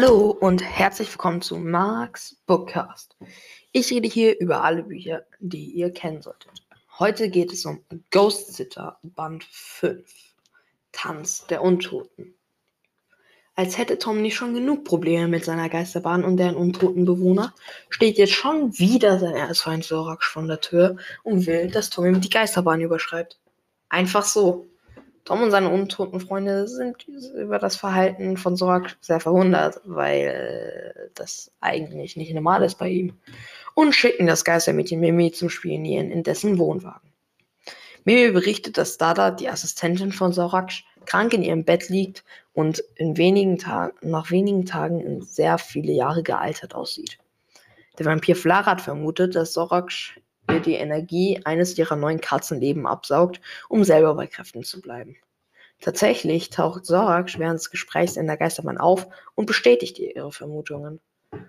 [0.00, 3.16] Hallo und herzlich willkommen zu Marks Bookcast.
[3.72, 6.52] Ich rede hier über alle Bücher, die ihr kennen solltet.
[7.00, 7.82] Heute geht es um
[8.12, 10.08] Ghost Sitter Band 5
[10.92, 12.32] Tanz der Untoten.
[13.56, 17.52] Als hätte Tom nicht schon genug Probleme mit seiner Geisterbahn und deren untoten Bewohner,
[17.88, 22.20] steht jetzt schon wieder sein Erzfeind Sorax vor der Tür und will, dass Tom ihm
[22.20, 23.40] die Geisterbahn überschreibt.
[23.88, 24.68] Einfach so.
[25.28, 31.52] Tom und seine untoten Freunde sind über das Verhalten von Sorg sehr verwundert, weil das
[31.60, 33.12] eigentlich nicht normal ist bei ihm.
[33.74, 37.12] Und schicken das Geistermädchen Mimi zum Spionieren in dessen Wohnwagen.
[38.04, 40.70] Mimi berichtet, dass Dada, die Assistentin von Sorak,
[41.04, 42.24] krank in ihrem Bett liegt
[42.54, 43.58] und wenigen
[44.00, 47.18] nach wenigen Tagen in sehr viele Jahre gealtert aussieht.
[47.98, 49.90] Der Vampir Flarat vermutet, dass Sorak
[50.50, 55.16] ihr die Energie eines ihrer neuen Katzenleben absaugt, um selber bei Kräften zu bleiben.
[55.80, 61.00] Tatsächlich taucht Sorak während des Gesprächs in der Geisterbahn auf und bestätigt ihr ihre Vermutungen.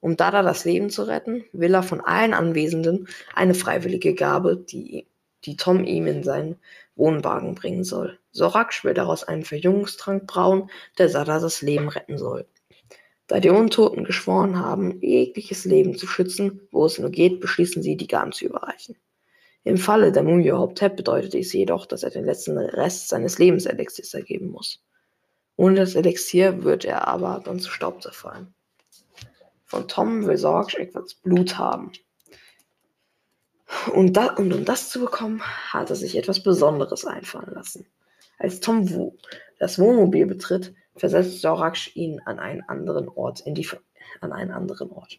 [0.00, 5.08] Um Dada das Leben zu retten, will er von allen Anwesenden eine freiwillige Gabe, die,
[5.44, 6.56] die Tom ihm in seinen
[6.94, 8.18] Wohnwagen bringen soll.
[8.30, 12.46] Sorak will daraus einen Verjüngungstrank brauen, der Dada das Leben retten soll.
[13.32, 17.96] Da die Untoten geschworen haben, jegliches Leben zu schützen, wo es nur geht, beschließen sie,
[17.96, 18.94] die Gaben zu überreichen.
[19.64, 24.12] Im Falle der Mumie Hoptep bedeutet dies jedoch, dass er den letzten Rest seines Lebenselixiers
[24.12, 24.84] ergeben muss.
[25.56, 28.52] Ohne das Elixier wird er aber dann zu Staub zerfallen.
[29.64, 31.90] Von Tom will Sorg etwas Blut haben.
[33.94, 35.40] Und, da, und, um das zu bekommen,
[35.72, 37.86] hat er sich etwas Besonderes einfallen lassen.
[38.38, 39.16] Als Tom Wu
[39.58, 43.68] das Wohnmobil betritt, versetzt Sorak ihn an einen anderen Ort in die,
[44.20, 45.18] an einen anderen Ort.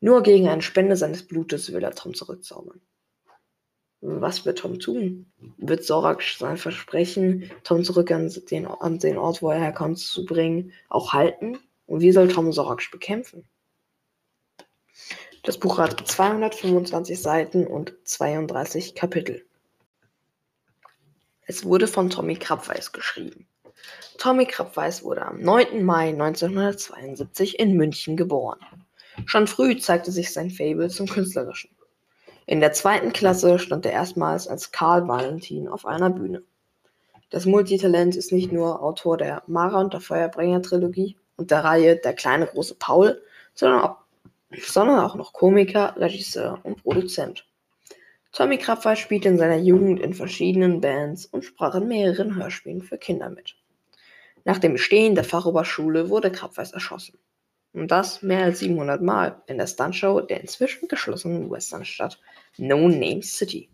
[0.00, 2.80] Nur gegen eine Spende seines Blutes will er Tom zurückzaubern.
[4.00, 5.32] Was wird Tom tun?
[5.56, 10.26] Wird Sorak sein Versprechen, Tom zurück an den, an den Ort, wo er herkommt, zu
[10.26, 11.58] bringen, auch halten?
[11.86, 13.48] Und wie soll Tom Sorak bekämpfen?
[15.42, 19.44] Das Buch hat 225 Seiten und 32 Kapitel.
[21.46, 23.46] Es wurde von Tommy Krabweis geschrieben.
[24.18, 25.84] Tommy Krabweis wurde am 9.
[25.84, 28.58] Mai 1972 in München geboren.
[29.26, 31.70] Schon früh zeigte sich sein Fable zum Künstlerischen.
[32.46, 36.42] In der zweiten Klasse stand er erstmals als Karl Valentin auf einer Bühne.
[37.30, 42.14] Das Multitalent ist nicht nur Autor der Mara und der Feuerbringer-Trilogie und der Reihe Der
[42.14, 43.20] kleine große Paul,
[43.54, 43.96] sondern auch,
[44.58, 47.46] sondern auch noch Komiker, Regisseur und Produzent.
[48.32, 52.98] Tommy Krapfer spielte in seiner Jugend in verschiedenen Bands und sprach in mehreren Hörspielen für
[52.98, 53.56] Kinder mit.
[54.44, 57.18] Nach dem Bestehen der Fachoberschule wurde Krapweis erschossen.
[57.72, 62.20] Und das mehr als 700 Mal in der Stuntshow der inzwischen geschlossenen Westernstadt
[62.56, 63.68] No Name City.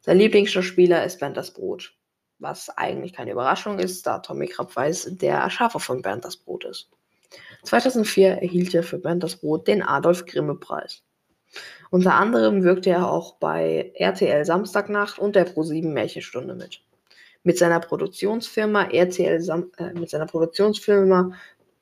[0.00, 1.94] Sein Lieblingsschauspieler ist Bernd das Brot.
[2.38, 6.90] Was eigentlich keine Überraschung ist, da Tommy Krabweis der Erschaffer von Bernd das Brot ist.
[7.64, 11.02] 2004 erhielt er für Bernd das Brot den Adolf Grimme Preis.
[11.90, 16.82] Unter anderem wirkte er auch bei RTL Samstagnacht und der Pro7 Märchenstunde mit.
[17.46, 21.32] Mit seiner Produktionsfirma RTL Sam äh, mit seiner Produktionsfirma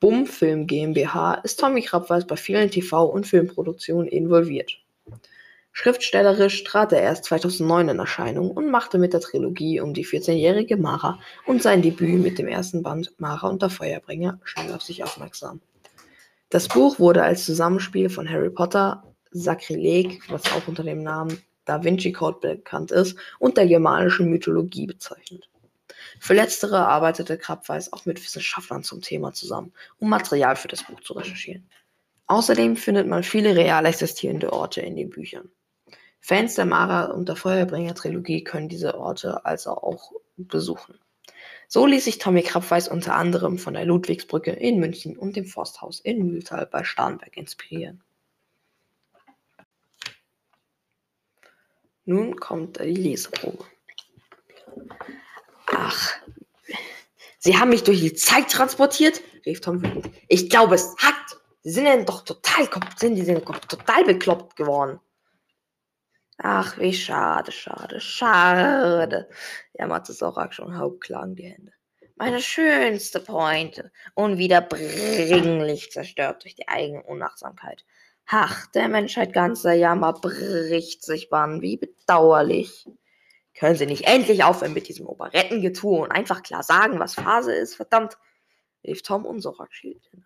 [0.01, 4.77] Bum-Film GmbH ist Tommy Krabweis bei vielen TV- und Filmproduktionen involviert.
[5.71, 10.75] Schriftstellerisch trat er erst 2009 in Erscheinung und machte mit der Trilogie um die 14-jährige
[10.75, 15.05] Mara und sein Debüt mit dem ersten Band Mara und der Feuerbringer schnell auf sich
[15.05, 15.61] aufmerksam.
[16.49, 19.01] Das Buch wurde als Zusammenspiel von Harry Potter,
[19.31, 24.85] Sakrileg, was auch unter dem Namen Da Vinci Code bekannt ist, und der germanischen Mythologie
[24.85, 25.49] bezeichnet.
[26.19, 31.01] Für letztere arbeitete Krabweis auch mit Wissenschaftlern zum Thema zusammen, um Material für das Buch
[31.01, 31.69] zu recherchieren.
[32.27, 35.49] Außerdem findet man viele real existierende Orte in den Büchern.
[36.21, 40.97] Fans der Mara und der Feuerbringer-Trilogie können diese Orte also auch besuchen.
[41.67, 45.99] So ließ sich Tommy Krabweis unter anderem von der Ludwigsbrücke in München und dem Forsthaus
[45.99, 48.01] in Mühltal bei Starnberg inspirieren.
[52.05, 53.65] Nun kommt die Leseprobe.
[55.75, 56.13] Ach,
[57.39, 60.09] Sie haben mich durch die Zeit transportiert, rief Tom wütend.
[60.29, 61.13] Ich glaube, es hat.
[61.61, 65.01] Sie sind ja doch total, sind, die sind total bekloppt geworden.
[66.37, 69.29] Ach, wie schade, schade, schade,
[69.73, 71.73] jammerte Sorak schon hauptklagend die Hände.
[72.15, 77.83] Meine schönste Pointe, unwiederbringlich zerstört durch die eigene Unachtsamkeit.
[78.27, 82.87] Ach, der Menschheit ganzer Jammer bricht sich Bann, wie bedauerlich.
[83.57, 87.75] Können Sie nicht endlich aufhören mit diesem Operettengetue und einfach klar sagen, was Phase ist?
[87.75, 88.17] Verdammt,
[88.85, 90.25] rief Tom hin.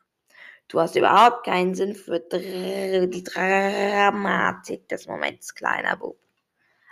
[0.69, 6.19] Du hast überhaupt keinen Sinn für dr die Dramatik des Moments, kleiner Bub.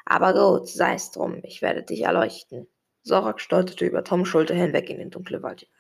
[0.06, 2.68] Aber gut, sei es drum, ich werde dich erleuchten.
[3.04, 5.76] Sorak stolperte über Toms Schulter hinweg in den dunklen Wald hinein.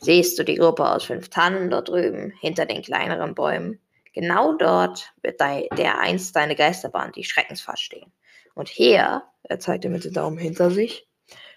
[0.00, 3.80] Siehst du die Gruppe aus fünf Tannen dort drüben, hinter den kleineren Bäumen?
[4.12, 8.12] Genau dort wird der einst deine Geisterbahn, die Schreckensfahrt stehen.
[8.54, 11.08] Und hier, er zeigte mit dem Daumen hinter sich,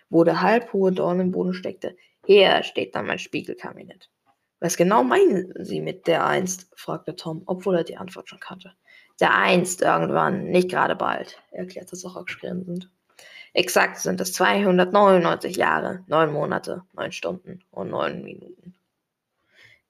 [0.09, 1.95] wo der halbhohe Dorn im Boden steckte,
[2.25, 4.09] hier steht dann mein Spiegelkabinett.
[4.59, 6.71] Was genau meinen Sie mit der einst?
[6.75, 8.73] fragte Tom, obwohl er die Antwort schon kannte.
[9.19, 12.89] Der einst irgendwann, nicht gerade bald, erklärte Sochok grinsend.
[13.53, 18.75] Exakt sind es 299 Jahre, neun Monate, neun Stunden und neun Minuten.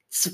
[0.09, 0.33] Z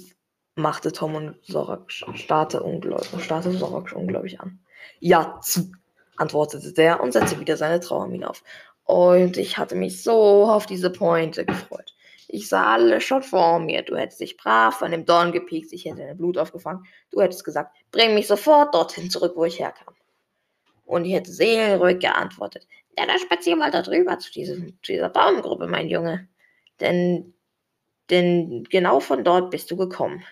[0.55, 4.59] machte Tom und Sorak starrte, ungläubig, ungläubig an.
[4.99, 5.71] Ja, z
[6.17, 8.43] antwortete der und setzte wieder seine Trauermine auf.
[8.85, 11.93] Und ich hatte mich so auf diese Pointe gefreut.
[12.27, 13.83] Ich sah alles schon vor mir.
[13.83, 16.83] Du hättest dich brav an dem Dorn gepiekt, ich hätte dein Blut aufgefangen.
[17.11, 19.93] Du hättest gesagt, bring mich sofort dorthin zurück, wo ich herkam.
[20.85, 22.67] Und ich hätte seelenruhig geantwortet,
[22.97, 26.27] ja, dann spazier mal da drüber zu, diesem, zu dieser Baumgruppe, mein Junge.
[26.79, 27.33] Denn,
[28.09, 30.23] denn genau von dort bist du gekommen.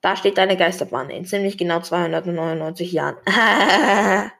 [0.00, 3.16] Da steht deine Geisterbahn in ziemlich genau 299 Jahren.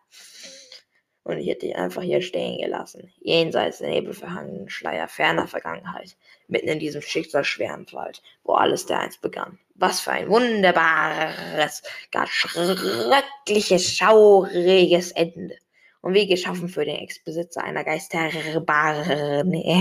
[1.28, 6.16] Und ich hätte dich einfach hier stehen gelassen, jenseits der nebelverhangenen Schleier ferner Vergangenheit,
[6.46, 9.58] mitten in diesem schicksalsschweren Wald, wo alles dereinst begann.
[9.74, 15.58] Was für ein wunderbares, gar schreckliches, schauriges Ende.
[16.00, 19.52] Und wie geschaffen für den Ex-Besitzer einer Geisterbahn.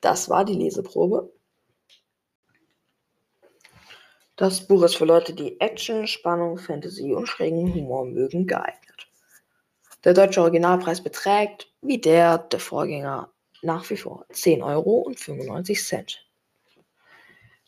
[0.00, 1.32] Das war die Leseprobe.
[4.36, 9.06] Das Buch ist für Leute, die Action, Spannung, Fantasy und schrägen Humor mögen, geeignet.
[10.04, 13.30] Der deutsche Originalpreis beträgt, wie der der Vorgänger,
[13.60, 16.26] nach wie vor 10 Euro und 95 Cent.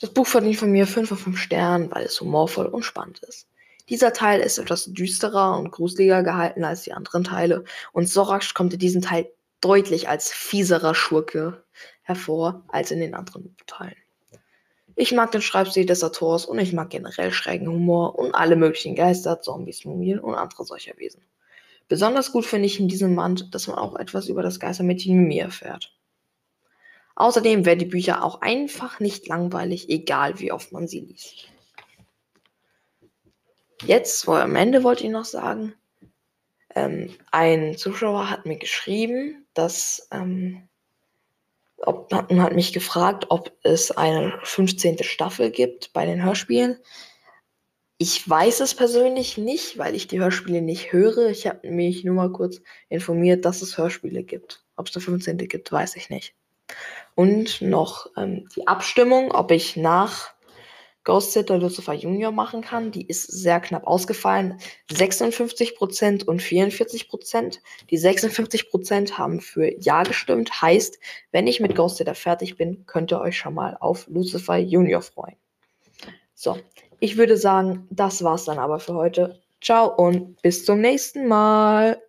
[0.01, 3.47] Das Buch verdient von mir 5 von 5 Sternen, weil es humorvoll und spannend ist.
[3.91, 8.73] Dieser Teil ist etwas düsterer und gruseliger gehalten als die anderen Teile und Sorax kommt
[8.73, 11.65] in diesem Teil deutlich als fieserer Schurke
[12.03, 14.04] hervor als in den anderen Teilen.
[14.97, 18.95] Ich mag den Schreibstil des Autors und ich mag generell schrägen Humor und alle möglichen
[18.95, 21.23] Geister, Zombies, Mumien und andere solcher Wesen.
[21.89, 25.39] Besonders gut finde ich in diesem Band, dass man auch etwas über das Geistermädchen Mimi
[25.39, 25.93] erfährt.
[27.17, 31.49] Außerdem werden die Bücher auch einfach nicht langweilig, egal wie oft man sie liest.
[33.85, 35.75] Jetzt, vor am Ende wollte ich noch sagen,
[36.75, 40.69] ähm, ein Zuschauer hat mir geschrieben, dass ähm,
[41.87, 45.03] ob, und hat mich gefragt, ob es eine 15.
[45.03, 46.79] Staffel gibt bei den Hörspielen.
[47.99, 51.29] Ich weiß es persönlich nicht, weil ich die Hörspiele nicht höre.
[51.31, 54.65] Ich habe mich nur mal kurz informiert, dass es Hörspiele gibt.
[54.77, 55.39] Ob es eine 15.
[55.39, 56.35] gibt, weiß ich nicht.
[57.15, 60.34] Und noch ähm, die Abstimmung, ob ich nach
[61.05, 62.91] Ghost Sitter Lucifer Junior machen kann.
[62.91, 64.59] Die ist sehr knapp ausgefallen.
[64.91, 67.59] 56% und 44%.
[67.91, 70.63] Die 56% haben für Ja gestimmt.
[70.63, 70.99] Heißt,
[71.31, 75.03] wenn ich mit Ghost Sitter fertig bin, könnt ihr euch schon mal auf Lucifer Junior
[75.03, 75.37] freuen.
[76.35, 76.59] So,
[77.01, 79.41] ich würde sagen, das war's dann aber für heute.
[79.61, 82.04] Ciao und bis zum nächsten Mal.